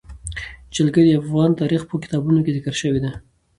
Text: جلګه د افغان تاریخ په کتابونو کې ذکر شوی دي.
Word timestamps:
جلګه 0.75 1.01
د 1.05 1.09
افغان 1.21 1.51
تاریخ 1.61 1.81
په 1.89 1.95
کتابونو 2.03 2.39
کې 2.45 2.55
ذکر 2.57 2.73
شوی 2.81 2.99
دي. 3.03 3.11